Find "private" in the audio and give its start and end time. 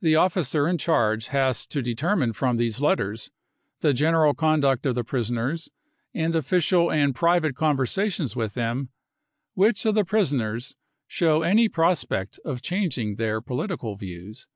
7.14-7.54